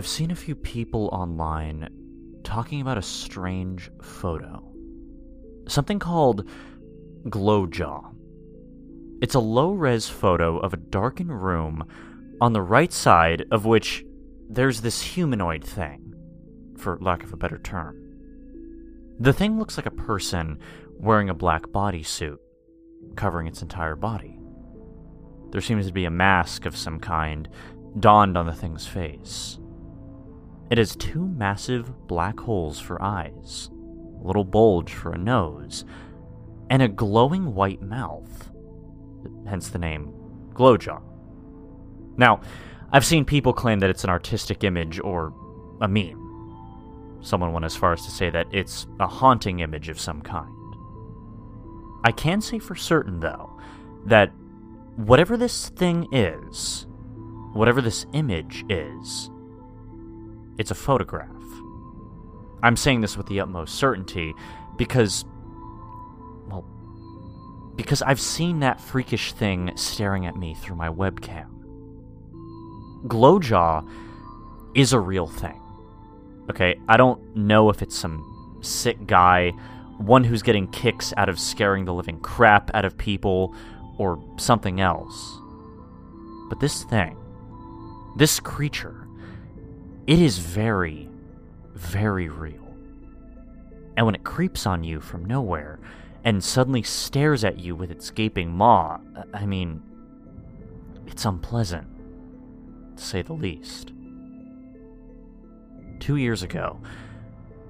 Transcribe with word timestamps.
I've 0.00 0.06
seen 0.06 0.30
a 0.30 0.34
few 0.34 0.54
people 0.54 1.10
online 1.12 1.86
talking 2.42 2.80
about 2.80 2.96
a 2.96 3.02
strange 3.02 3.90
photo. 4.00 4.66
Something 5.68 5.98
called 5.98 6.48
Glowjaw. 7.24 8.10
It's 9.20 9.34
a 9.34 9.40
low 9.40 9.72
res 9.72 10.08
photo 10.08 10.56
of 10.56 10.72
a 10.72 10.78
darkened 10.78 11.42
room, 11.42 11.84
on 12.40 12.54
the 12.54 12.62
right 12.62 12.90
side 12.90 13.44
of 13.50 13.66
which 13.66 14.02
there's 14.48 14.80
this 14.80 15.02
humanoid 15.02 15.62
thing, 15.62 16.14
for 16.78 16.96
lack 17.02 17.22
of 17.22 17.34
a 17.34 17.36
better 17.36 17.58
term. 17.58 18.02
The 19.18 19.34
thing 19.34 19.58
looks 19.58 19.76
like 19.76 19.84
a 19.84 19.90
person 19.90 20.60
wearing 20.98 21.28
a 21.28 21.34
black 21.34 21.64
bodysuit, 21.64 22.38
covering 23.16 23.48
its 23.48 23.60
entire 23.60 23.96
body. 23.96 24.40
There 25.50 25.60
seems 25.60 25.86
to 25.88 25.92
be 25.92 26.06
a 26.06 26.10
mask 26.10 26.64
of 26.64 26.74
some 26.74 27.00
kind 27.00 27.50
donned 27.98 28.38
on 28.38 28.46
the 28.46 28.54
thing's 28.54 28.86
face. 28.86 29.59
It 30.70 30.78
has 30.78 30.94
two 30.94 31.26
massive 31.26 32.06
black 32.06 32.38
holes 32.38 32.78
for 32.78 33.02
eyes, 33.02 33.68
a 34.22 34.26
little 34.26 34.44
bulge 34.44 34.92
for 34.92 35.12
a 35.12 35.18
nose, 35.18 35.84
and 36.70 36.80
a 36.80 36.88
glowing 36.88 37.54
white 37.54 37.82
mouth. 37.82 38.50
Hence 39.48 39.68
the 39.68 39.80
name 39.80 40.14
Glowjaw. 40.54 41.02
Now, 42.16 42.40
I've 42.92 43.04
seen 43.04 43.24
people 43.24 43.52
claim 43.52 43.80
that 43.80 43.90
it's 43.90 44.04
an 44.04 44.10
artistic 44.10 44.62
image 44.62 45.00
or 45.00 45.34
a 45.80 45.88
meme. 45.88 47.18
Someone 47.20 47.52
went 47.52 47.64
as 47.64 47.76
far 47.76 47.92
as 47.92 48.04
to 48.04 48.10
say 48.12 48.30
that 48.30 48.46
it's 48.52 48.86
a 49.00 49.08
haunting 49.08 49.60
image 49.60 49.88
of 49.88 50.00
some 50.00 50.22
kind. 50.22 50.54
I 52.04 52.12
can 52.12 52.40
say 52.40 52.60
for 52.60 52.76
certain, 52.76 53.18
though, 53.20 53.58
that 54.06 54.32
whatever 54.96 55.36
this 55.36 55.68
thing 55.70 56.06
is, 56.12 56.86
whatever 57.52 57.80
this 57.82 58.06
image 58.12 58.64
is, 58.68 59.30
it's 60.60 60.70
a 60.70 60.74
photograph. 60.74 61.30
I'm 62.62 62.76
saying 62.76 63.00
this 63.00 63.16
with 63.16 63.26
the 63.28 63.40
utmost 63.40 63.76
certainty 63.76 64.34
because, 64.76 65.24
well, 66.48 66.66
because 67.76 68.02
I've 68.02 68.20
seen 68.20 68.60
that 68.60 68.78
freakish 68.78 69.32
thing 69.32 69.74
staring 69.74 70.26
at 70.26 70.36
me 70.36 70.52
through 70.52 70.76
my 70.76 70.90
webcam. 70.90 71.46
Glowjaw 73.06 73.88
is 74.74 74.92
a 74.92 75.00
real 75.00 75.26
thing. 75.26 75.58
Okay, 76.50 76.78
I 76.86 76.98
don't 76.98 77.34
know 77.34 77.70
if 77.70 77.80
it's 77.80 77.96
some 77.96 78.58
sick 78.60 79.06
guy, 79.06 79.52
one 79.96 80.24
who's 80.24 80.42
getting 80.42 80.68
kicks 80.68 81.14
out 81.16 81.30
of 81.30 81.40
scaring 81.40 81.86
the 81.86 81.94
living 81.94 82.20
crap 82.20 82.70
out 82.74 82.84
of 82.84 82.98
people, 82.98 83.54
or 83.96 84.22
something 84.36 84.78
else. 84.78 85.38
But 86.50 86.60
this 86.60 86.84
thing, 86.84 87.16
this 88.18 88.40
creature, 88.40 88.99
it 90.10 90.18
is 90.18 90.38
very, 90.38 91.08
very 91.72 92.28
real. 92.28 92.74
And 93.96 94.06
when 94.06 94.16
it 94.16 94.24
creeps 94.24 94.66
on 94.66 94.82
you 94.82 95.00
from 95.00 95.24
nowhere 95.24 95.78
and 96.24 96.42
suddenly 96.42 96.82
stares 96.82 97.44
at 97.44 97.60
you 97.60 97.76
with 97.76 97.92
its 97.92 98.10
gaping 98.10 98.50
maw, 98.50 98.98
I 99.32 99.46
mean, 99.46 99.80
it's 101.06 101.24
unpleasant, 101.24 101.86
to 102.96 103.04
say 103.04 103.22
the 103.22 103.34
least. 103.34 103.92
Two 106.00 106.16
years 106.16 106.42
ago, 106.42 106.80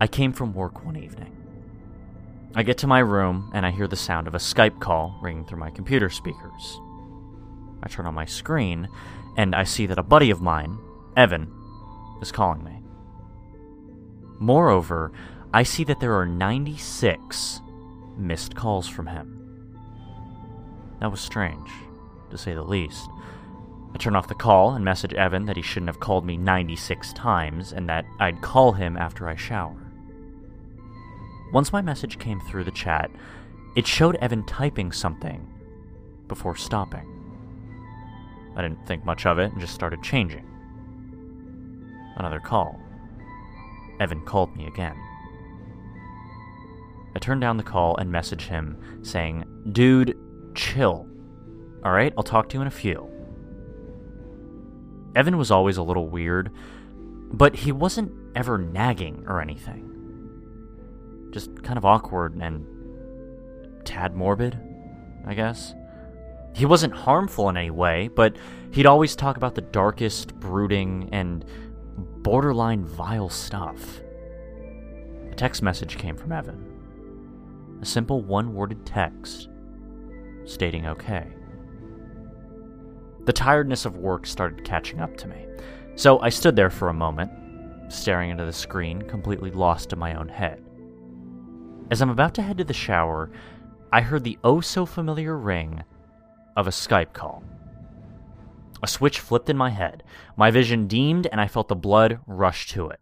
I 0.00 0.08
came 0.08 0.32
from 0.32 0.54
work 0.54 0.84
one 0.84 0.96
evening. 0.96 1.36
I 2.56 2.64
get 2.64 2.78
to 2.78 2.88
my 2.88 2.98
room 2.98 3.52
and 3.54 3.64
I 3.64 3.70
hear 3.70 3.86
the 3.86 3.94
sound 3.94 4.26
of 4.26 4.34
a 4.34 4.38
Skype 4.38 4.80
call 4.80 5.16
ringing 5.22 5.44
through 5.44 5.60
my 5.60 5.70
computer 5.70 6.10
speakers. 6.10 6.80
I 7.80 7.86
turn 7.88 8.06
on 8.06 8.14
my 8.14 8.24
screen 8.24 8.88
and 9.36 9.54
I 9.54 9.62
see 9.62 9.86
that 9.86 9.98
a 10.00 10.02
buddy 10.02 10.30
of 10.30 10.40
mine, 10.40 10.78
Evan, 11.16 11.48
is 12.24 12.32
calling 12.32 12.64
me. 12.64 12.82
Moreover, 14.38 15.12
I 15.52 15.62
see 15.62 15.84
that 15.84 16.00
there 16.00 16.18
are 16.18 16.26
96 16.26 17.60
missed 18.16 18.54
calls 18.56 18.88
from 18.88 19.06
him. 19.06 19.30
That 21.00 21.10
was 21.10 21.20
strange, 21.20 21.70
to 22.30 22.38
say 22.38 22.54
the 22.54 22.62
least. 22.62 23.08
I 23.94 23.98
turn 23.98 24.16
off 24.16 24.28
the 24.28 24.34
call 24.34 24.72
and 24.72 24.84
message 24.84 25.14
Evan 25.14 25.44
that 25.46 25.56
he 25.56 25.62
shouldn't 25.62 25.88
have 25.88 26.00
called 26.00 26.24
me 26.24 26.36
96 26.36 27.12
times 27.12 27.72
and 27.72 27.88
that 27.88 28.06
I'd 28.18 28.42
call 28.42 28.72
him 28.72 28.96
after 28.96 29.28
I 29.28 29.36
shower. 29.36 29.76
Once 31.52 31.72
my 31.72 31.82
message 31.82 32.18
came 32.18 32.40
through 32.40 32.64
the 32.64 32.72
chat, 32.72 33.10
it 33.76 33.86
showed 33.86 34.16
Evan 34.16 34.44
typing 34.46 34.90
something 34.90 35.46
before 36.26 36.56
stopping. 36.56 37.06
I 38.56 38.62
didn't 38.62 38.86
think 38.86 39.04
much 39.04 39.26
of 39.26 39.38
it 39.38 39.52
and 39.52 39.60
just 39.60 39.74
started 39.74 40.02
changing. 40.02 40.46
Another 42.16 42.40
call. 42.40 42.80
Evan 44.00 44.24
called 44.24 44.56
me 44.56 44.66
again. 44.66 44.96
I 47.14 47.18
turned 47.20 47.40
down 47.40 47.56
the 47.56 47.62
call 47.62 47.96
and 47.96 48.12
messaged 48.12 48.48
him, 48.48 48.76
saying, 49.02 49.44
Dude, 49.72 50.18
chill. 50.54 51.06
Alright, 51.84 52.12
I'll 52.16 52.24
talk 52.24 52.48
to 52.48 52.56
you 52.56 52.60
in 52.60 52.66
a 52.66 52.72
few. 52.72 53.08
Evan 55.14 55.38
was 55.38 55.50
always 55.50 55.76
a 55.76 55.82
little 55.82 56.08
weird, 56.08 56.50
but 57.32 57.54
he 57.54 57.72
wasn't 57.72 58.12
ever 58.34 58.58
nagging 58.58 59.24
or 59.28 59.40
anything. 59.40 59.90
Just 61.30 61.62
kind 61.62 61.78
of 61.78 61.84
awkward 61.84 62.34
and 62.34 62.66
tad 63.84 64.16
morbid, 64.16 64.58
I 65.26 65.34
guess. 65.34 65.74
He 66.52 66.66
wasn't 66.66 66.94
harmful 66.94 67.48
in 67.48 67.56
any 67.56 67.70
way, 67.70 68.08
but 68.08 68.36
he'd 68.70 68.86
always 68.86 69.14
talk 69.14 69.36
about 69.36 69.54
the 69.54 69.60
darkest, 69.60 70.34
brooding, 70.34 71.08
and 71.12 71.44
borderline 71.96 72.84
vile 72.84 73.28
stuff. 73.28 74.00
A 75.30 75.34
text 75.34 75.62
message 75.62 75.98
came 75.98 76.16
from 76.16 76.32
Evan. 76.32 77.78
A 77.82 77.86
simple 77.86 78.22
one 78.22 78.54
worded 78.54 78.84
text 78.86 79.48
stating 80.44 80.86
okay. 80.86 81.26
The 83.24 83.32
tiredness 83.32 83.86
of 83.86 83.96
work 83.96 84.26
started 84.26 84.64
catching 84.64 85.00
up 85.00 85.16
to 85.16 85.28
me, 85.28 85.46
so 85.96 86.20
I 86.20 86.28
stood 86.28 86.56
there 86.56 86.70
for 86.70 86.88
a 86.88 86.94
moment, 86.94 87.30
staring 87.88 88.30
into 88.30 88.44
the 88.44 88.52
screen, 88.52 89.02
completely 89.02 89.50
lost 89.50 89.92
in 89.92 89.98
my 89.98 90.14
own 90.14 90.28
head. 90.28 90.62
As 91.90 92.02
I'm 92.02 92.10
about 92.10 92.34
to 92.34 92.42
head 92.42 92.58
to 92.58 92.64
the 92.64 92.72
shower, 92.74 93.30
I 93.92 94.00
heard 94.00 94.24
the 94.24 94.38
oh 94.44 94.60
so 94.60 94.86
familiar 94.86 95.36
ring 95.36 95.84
of 96.56 96.66
a 96.66 96.70
Skype 96.70 97.12
call. 97.12 97.42
A 98.82 98.86
switch 98.86 99.20
flipped 99.20 99.48
in 99.48 99.56
my 99.56 99.70
head. 99.70 100.02
My 100.36 100.50
vision 100.50 100.86
deemed, 100.86 101.26
and 101.26 101.40
I 101.40 101.46
felt 101.46 101.68
the 101.68 101.76
blood 101.76 102.20
rush 102.26 102.68
to 102.68 102.88
it. 102.88 103.00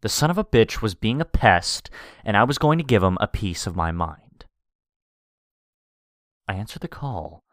The 0.00 0.08
son 0.08 0.30
of 0.30 0.38
a 0.38 0.44
bitch 0.44 0.80
was 0.80 0.94
being 0.94 1.20
a 1.20 1.26
pest, 1.26 1.90
and 2.24 2.36
I 2.36 2.44
was 2.44 2.58
going 2.58 2.78
to 2.78 2.84
give 2.84 3.02
him 3.02 3.18
a 3.20 3.28
piece 3.28 3.66
of 3.66 3.76
my 3.76 3.92
mind. 3.92 4.46
I 6.48 6.54
answered 6.54 6.82
the 6.82 6.88
call, 6.88 7.44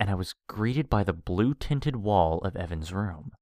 and 0.00 0.10
I 0.10 0.14
was 0.14 0.34
greeted 0.48 0.88
by 0.88 1.04
the 1.04 1.12
blue 1.12 1.54
tinted 1.54 1.96
wall 1.96 2.38
of 2.38 2.56
Evan's 2.56 2.92
room. 2.92 3.32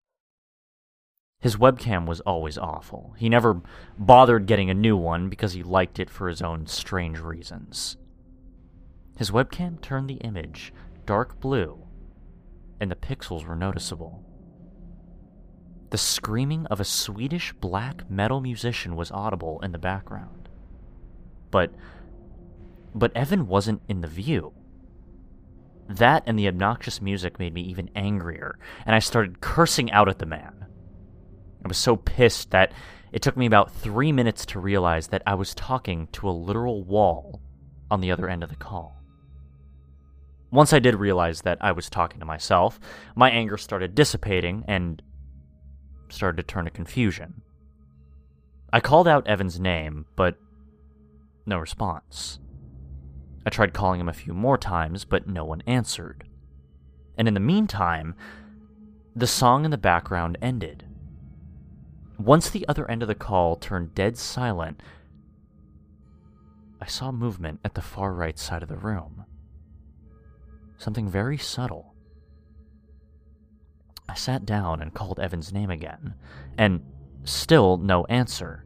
His 1.40 1.56
webcam 1.56 2.06
was 2.06 2.20
always 2.20 2.58
awful. 2.58 3.14
He 3.16 3.30
never 3.30 3.62
bothered 3.98 4.46
getting 4.46 4.68
a 4.68 4.74
new 4.74 4.96
one 4.96 5.30
because 5.30 5.54
he 5.54 5.62
liked 5.62 5.98
it 5.98 6.10
for 6.10 6.28
his 6.28 6.42
own 6.42 6.66
strange 6.66 7.18
reasons. 7.18 7.96
His 9.16 9.30
webcam 9.30 9.80
turned 9.80 10.10
the 10.10 10.16
image 10.16 10.72
dark 11.06 11.40
blue, 11.40 11.86
and 12.80 12.90
the 12.90 12.96
pixels 12.96 13.46
were 13.46 13.56
noticeable. 13.56 14.24
The 15.90 15.98
screaming 15.98 16.66
of 16.66 16.80
a 16.80 16.84
Swedish 16.84 17.52
black 17.52 18.10
metal 18.10 18.40
musician 18.40 18.96
was 18.96 19.10
audible 19.10 19.60
in 19.62 19.72
the 19.72 19.78
background. 19.78 20.48
But 21.50 21.72
but 22.94 23.16
Evan 23.16 23.46
wasn't 23.46 23.82
in 23.88 24.00
the 24.00 24.08
view. 24.08 24.52
That 25.88 26.22
and 26.26 26.38
the 26.38 26.48
obnoxious 26.48 27.00
music 27.00 27.38
made 27.38 27.52
me 27.52 27.62
even 27.62 27.90
angrier, 27.96 28.58
and 28.86 28.94
I 28.94 29.00
started 29.00 29.40
cursing 29.40 29.90
out 29.90 30.08
at 30.08 30.18
the 30.18 30.26
man. 30.26 30.66
I 31.64 31.68
was 31.68 31.78
so 31.78 31.96
pissed 31.96 32.50
that 32.52 32.72
it 33.12 33.22
took 33.22 33.36
me 33.36 33.46
about 33.46 33.72
three 33.72 34.12
minutes 34.12 34.46
to 34.46 34.60
realize 34.60 35.08
that 35.08 35.22
I 35.26 35.34
was 35.34 35.54
talking 35.54 36.08
to 36.12 36.28
a 36.28 36.30
literal 36.30 36.84
wall 36.84 37.40
on 37.90 38.00
the 38.00 38.12
other 38.12 38.28
end 38.28 38.44
of 38.44 38.50
the 38.50 38.56
call. 38.56 38.99
Once 40.50 40.72
I 40.72 40.80
did 40.80 40.96
realize 40.96 41.42
that 41.42 41.58
I 41.60 41.72
was 41.72 41.88
talking 41.88 42.18
to 42.18 42.26
myself, 42.26 42.80
my 43.14 43.30
anger 43.30 43.56
started 43.56 43.94
dissipating 43.94 44.64
and 44.66 45.00
started 46.08 46.36
to 46.38 46.42
turn 46.42 46.64
to 46.64 46.70
confusion. 46.70 47.42
I 48.72 48.80
called 48.80 49.06
out 49.06 49.26
Evan's 49.28 49.60
name, 49.60 50.06
but 50.16 50.36
no 51.46 51.58
response. 51.58 52.40
I 53.46 53.50
tried 53.50 53.72
calling 53.72 54.00
him 54.00 54.08
a 54.08 54.12
few 54.12 54.34
more 54.34 54.58
times, 54.58 55.04
but 55.04 55.28
no 55.28 55.44
one 55.44 55.62
answered. 55.66 56.24
And 57.16 57.28
in 57.28 57.34
the 57.34 57.40
meantime, 57.40 58.16
the 59.14 59.26
song 59.26 59.64
in 59.64 59.70
the 59.70 59.78
background 59.78 60.36
ended. 60.42 60.84
Once 62.18 62.50
the 62.50 62.66
other 62.68 62.90
end 62.90 63.02
of 63.02 63.08
the 63.08 63.14
call 63.14 63.56
turned 63.56 63.94
dead 63.94 64.18
silent, 64.18 64.82
I 66.80 66.86
saw 66.86 67.12
movement 67.12 67.60
at 67.64 67.74
the 67.74 67.82
far 67.82 68.12
right 68.12 68.38
side 68.38 68.62
of 68.62 68.68
the 68.68 68.76
room 68.76 69.24
something 70.80 71.08
very 71.08 71.36
subtle. 71.36 71.94
I 74.08 74.14
sat 74.14 74.46
down 74.46 74.80
and 74.80 74.94
called 74.94 75.20
Evan's 75.20 75.52
name 75.52 75.70
again, 75.70 76.14
and 76.58 76.82
still 77.24 77.76
no 77.76 78.06
answer. 78.06 78.64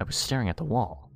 I 0.00 0.04
was 0.04 0.16
staring 0.16 0.48
at 0.48 0.56
the 0.56 0.64
wall. 0.64 1.10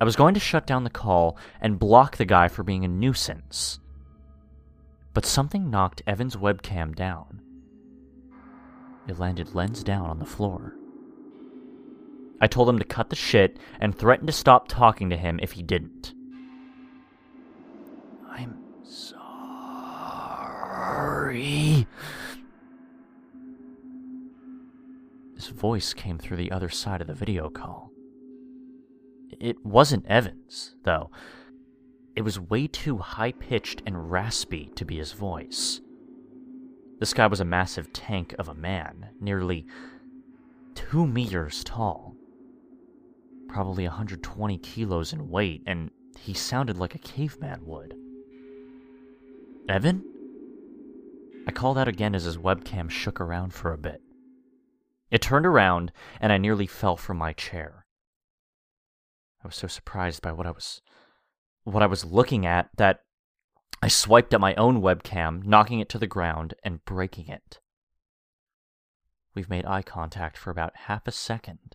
I 0.00 0.04
was 0.04 0.16
going 0.16 0.34
to 0.34 0.40
shut 0.40 0.66
down 0.66 0.84
the 0.84 0.90
call 0.90 1.38
and 1.60 1.78
block 1.78 2.16
the 2.16 2.24
guy 2.24 2.48
for 2.48 2.64
being 2.64 2.84
a 2.84 2.88
nuisance. 2.88 3.78
But 5.14 5.24
something 5.24 5.70
knocked 5.70 6.02
Evan's 6.06 6.36
webcam 6.36 6.94
down. 6.94 7.40
It 9.06 9.18
landed 9.18 9.54
lens 9.54 9.84
down 9.84 10.10
on 10.10 10.18
the 10.18 10.26
floor. 10.26 10.74
I 12.40 12.48
told 12.48 12.68
him 12.68 12.80
to 12.80 12.84
cut 12.84 13.10
the 13.10 13.16
shit 13.16 13.58
and 13.80 13.96
threatened 13.96 14.26
to 14.26 14.32
stop 14.32 14.66
talking 14.66 15.08
to 15.10 15.16
him 15.16 15.38
if 15.40 15.52
he 15.52 15.62
didn't. 15.62 16.14
Sorry. 18.84 19.24
His 25.34 25.46
voice 25.48 25.94
came 25.94 26.18
through 26.18 26.36
the 26.36 26.52
other 26.52 26.68
side 26.68 27.00
of 27.00 27.06
the 27.06 27.14
video 27.14 27.48
call. 27.48 27.90
It 29.40 29.64
wasn't 29.64 30.06
Evans, 30.06 30.76
though. 30.84 31.10
It 32.14 32.22
was 32.22 32.38
way 32.38 32.66
too 32.66 32.98
high 32.98 33.32
pitched 33.32 33.82
and 33.86 34.10
raspy 34.10 34.70
to 34.76 34.84
be 34.84 34.98
his 34.98 35.12
voice. 35.12 35.80
This 37.00 37.12
guy 37.12 37.26
was 37.26 37.40
a 37.40 37.44
massive 37.44 37.92
tank 37.92 38.34
of 38.38 38.48
a 38.48 38.54
man, 38.54 39.08
nearly 39.20 39.66
two 40.74 41.06
meters 41.06 41.64
tall. 41.64 42.14
Probably 43.48 43.84
120 43.84 44.58
kilos 44.58 45.12
in 45.12 45.28
weight, 45.28 45.62
and 45.66 45.90
he 46.18 46.34
sounded 46.34 46.78
like 46.78 46.94
a 46.94 46.98
caveman 46.98 47.66
would. 47.66 47.96
Evan? 49.68 50.04
I 51.46 51.52
called 51.52 51.78
out 51.78 51.88
again 51.88 52.14
as 52.14 52.24
his 52.24 52.36
webcam 52.36 52.90
shook 52.90 53.20
around 53.20 53.54
for 53.54 53.72
a 53.72 53.78
bit. 53.78 54.02
It 55.10 55.22
turned 55.22 55.46
around, 55.46 55.92
and 56.20 56.32
I 56.32 56.38
nearly 56.38 56.66
fell 56.66 56.96
from 56.96 57.16
my 57.16 57.32
chair. 57.32 57.86
I 59.42 59.48
was 59.48 59.56
so 59.56 59.66
surprised 59.66 60.22
by 60.22 60.32
what 60.32 60.46
I 60.46 60.50
was 60.50 60.80
what 61.64 61.82
I 61.82 61.86
was 61.86 62.04
looking 62.04 62.44
at 62.44 62.68
that 62.76 63.00
I 63.82 63.88
swiped 63.88 64.34
at 64.34 64.40
my 64.40 64.54
own 64.54 64.82
webcam, 64.82 65.44
knocking 65.44 65.80
it 65.80 65.88
to 65.90 65.98
the 65.98 66.06
ground 66.06 66.54
and 66.62 66.84
breaking 66.84 67.28
it. 67.28 67.58
We've 69.34 69.48
made 69.48 69.64
eye 69.64 69.82
contact 69.82 70.36
for 70.36 70.50
about 70.50 70.76
half 70.76 71.06
a 71.06 71.12
second. 71.12 71.74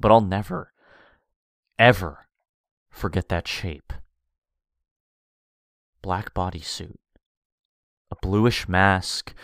But 0.00 0.10
I'll 0.10 0.20
never, 0.22 0.72
ever 1.78 2.28
forget 2.90 3.28
that 3.28 3.46
shape. 3.46 3.92
Black 6.02 6.34
bodysuit, 6.34 6.96
a 8.10 8.16
bluish 8.20 8.68
mask, 8.68 9.34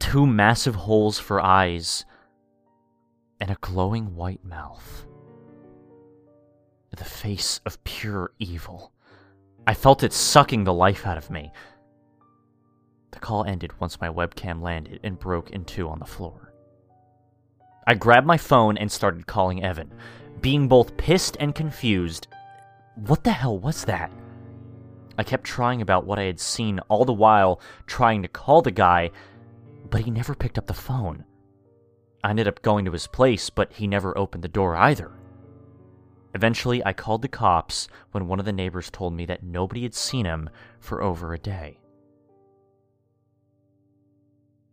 two 0.00 0.26
massive 0.26 0.74
holes 0.74 1.20
for 1.20 1.40
eyes, 1.40 2.04
and 3.40 3.48
a 3.48 3.58
glowing 3.60 4.16
white 4.16 4.44
mouth. 4.44 5.06
The 6.96 7.04
face 7.04 7.60
of 7.64 7.82
pure 7.84 8.32
evil. 8.40 8.92
I 9.68 9.74
felt 9.74 10.02
it 10.02 10.12
sucking 10.12 10.64
the 10.64 10.74
life 10.74 11.06
out 11.06 11.16
of 11.16 11.30
me. 11.30 11.52
The 13.12 13.20
call 13.20 13.44
ended 13.44 13.78
once 13.78 14.00
my 14.00 14.08
webcam 14.08 14.60
landed 14.60 14.98
and 15.04 15.16
broke 15.16 15.50
in 15.50 15.64
two 15.64 15.88
on 15.88 16.00
the 16.00 16.04
floor. 16.04 16.52
I 17.86 17.94
grabbed 17.94 18.26
my 18.26 18.36
phone 18.36 18.76
and 18.76 18.90
started 18.90 19.28
calling 19.28 19.62
Evan, 19.62 19.92
being 20.40 20.66
both 20.66 20.96
pissed 20.96 21.36
and 21.38 21.54
confused. 21.54 22.26
What 22.96 23.22
the 23.22 23.30
hell 23.30 23.56
was 23.56 23.84
that? 23.84 24.10
I 25.20 25.22
kept 25.22 25.44
trying 25.44 25.82
about 25.82 26.06
what 26.06 26.18
I 26.18 26.22
had 26.22 26.40
seen, 26.40 26.80
all 26.88 27.04
the 27.04 27.12
while 27.12 27.60
trying 27.86 28.22
to 28.22 28.28
call 28.28 28.62
the 28.62 28.70
guy, 28.70 29.10
but 29.90 30.00
he 30.00 30.10
never 30.10 30.34
picked 30.34 30.56
up 30.56 30.66
the 30.66 30.72
phone. 30.72 31.26
I 32.24 32.30
ended 32.30 32.48
up 32.48 32.62
going 32.62 32.86
to 32.86 32.92
his 32.92 33.06
place, 33.06 33.50
but 33.50 33.70
he 33.74 33.86
never 33.86 34.16
opened 34.16 34.42
the 34.42 34.48
door 34.48 34.74
either. 34.76 35.12
Eventually, 36.34 36.82
I 36.86 36.94
called 36.94 37.20
the 37.20 37.28
cops 37.28 37.86
when 38.12 38.28
one 38.28 38.38
of 38.38 38.46
the 38.46 38.52
neighbors 38.52 38.88
told 38.88 39.12
me 39.12 39.26
that 39.26 39.42
nobody 39.42 39.82
had 39.82 39.92
seen 39.92 40.24
him 40.24 40.48
for 40.78 41.02
over 41.02 41.34
a 41.34 41.38
day. 41.38 41.80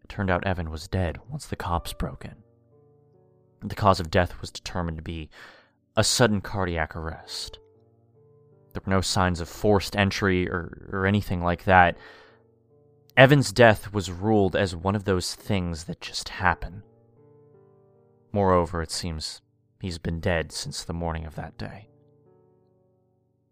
It 0.01 0.07
turned 0.07 0.29
out 0.29 0.47
Evan 0.47 0.71
was 0.71 0.88
dead 0.88 1.17
once 1.29 1.45
the 1.45 1.57
cops 1.57 1.91
broke 1.91 2.23
in. 2.23 2.35
The 3.67 3.75
cause 3.75 4.00
of 4.00 4.09
death 4.09 4.39
was 4.39 4.50
determined 4.50 4.95
to 4.95 5.03
be 5.03 5.29
a 5.97 6.05
sudden 6.05 6.39
cardiac 6.39 6.95
arrest. 6.95 7.59
There 8.77 8.83
were 8.85 8.97
no 8.97 9.01
signs 9.01 9.41
of 9.41 9.50
forced 9.50 9.95
entry 9.95 10.47
or, 10.47 10.88
or 10.91 11.07
anything 11.07 11.41
like 11.41 11.63
that. 11.63 11.97
Evan's 13.15 13.51
death 13.51 13.91
was 13.91 14.12
ruled 14.12 14.56
as 14.56 14.75
one 14.75 14.95
of 14.95 15.06
those 15.06 15.33
things 15.33 15.85
that 15.85 16.00
just 16.00 16.29
happen. 16.29 16.83
Moreover, 18.31 18.83
it 18.83 18.91
seems 18.91 19.41
He's 19.79 20.00
been 20.00 20.19
dead 20.19 20.51
since 20.51 20.83
the 20.83 20.94
morning 20.94 21.25
of 21.25 21.35
that 21.35 21.57
day. 21.57 21.89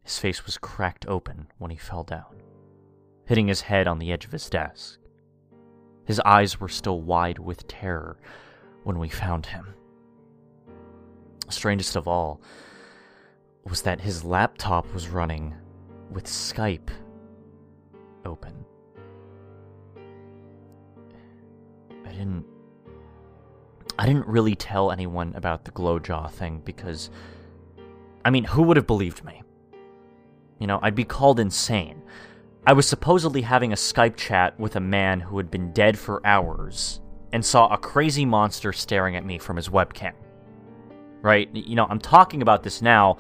His 0.04 0.18
face 0.18 0.46
was 0.46 0.58
cracked 0.58 1.06
open 1.08 1.48
when 1.58 1.72
he 1.72 1.78
fell 1.78 2.04
down, 2.04 2.42
hitting 3.26 3.48
his 3.48 3.62
head 3.62 3.88
on 3.88 4.00
the 4.00 4.12
edge 4.12 4.26
of 4.26 4.32
his 4.32 4.50
desk. 4.50 5.00
His 6.06 6.20
eyes 6.22 6.60
were 6.60 6.70
still 6.70 7.02
wide 7.02 7.40
with 7.40 7.68
terror 7.68 8.18
when 8.84 9.00
we 9.00 9.10
found 9.10 9.48
him. 9.48 9.74
Strangest 11.50 11.96
of 11.96 12.08
all 12.08 12.42
was 13.68 13.82
that 13.82 14.02
his 14.02 14.24
laptop 14.24 14.92
was 14.94 15.10
running 15.10 15.54
with 16.12 16.26
Skype 16.26 16.90
open. 18.26 18.54
I 22.06 22.12
didn't 22.12 22.46
I 23.98 24.06
didn't 24.06 24.28
really 24.28 24.56
tell 24.56 24.92
anyone 24.92 25.34
about 25.36 25.64
the 25.64 25.72
glow 25.72 26.00
jaw 26.00 26.28
thing 26.28 26.62
because, 26.66 27.10
I 28.26 28.30
mean, 28.30 28.44
who 28.44 28.64
would 28.64 28.78
have 28.78 28.88
believed 28.88 29.24
me? 29.24 29.42
You 30.60 30.68
know, 30.68 30.80
I'd 30.82 30.96
be 30.96 31.06
called 31.06 31.40
insane. 31.40 32.02
I 32.68 32.74
was 32.74 32.88
supposedly 32.88 33.42
having 33.42 33.72
a 33.72 33.76
Skype 33.76 34.18
chat 34.18 34.60
with 34.60 34.76
a 34.76 34.82
man 34.82 35.20
who 35.20 35.38
had 35.38 35.50
been 35.50 35.72
dead 35.72 35.98
for 35.98 36.26
hours 36.26 37.00
and 37.32 37.46
saw 37.46 37.68
a 37.68 37.78
crazy 37.78 38.26
monster 38.26 38.74
staring 38.74 39.16
at 39.16 39.26
me 39.26 39.38
from 39.38 39.56
his 39.56 39.70
webcam. 39.70 40.14
Right? 41.22 41.50
You 41.54 41.76
know, 41.76 41.88
I'm 41.90 42.00
talking 42.00 42.42
about 42.42 42.64
this 42.64 42.82
now. 42.82 43.18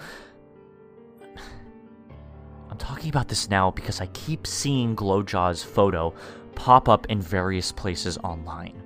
I'm 2.75 2.80
talking 2.80 3.07
about 3.07 3.30
this 3.30 3.50
now 3.50 3.72
because 3.72 4.01
I 4.01 4.07
keep 4.07 4.45
seeing 4.45 4.97
Glowjaw's 4.97 5.64
photo 5.64 6.14
pop 6.56 6.90
up 6.90 7.06
in 7.07 7.21
various 7.21 7.71
places 7.71 8.18
online. 8.18 8.83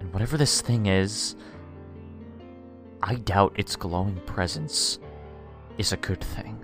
And 0.00 0.12
whatever 0.12 0.36
this 0.36 0.60
thing 0.60 0.86
is, 0.86 1.36
I 3.00 3.14
doubt 3.14 3.52
its 3.54 3.76
glowing 3.76 4.16
presence 4.26 4.98
is 5.78 5.92
a 5.92 5.96
good 5.98 6.20
thing. 6.20 6.61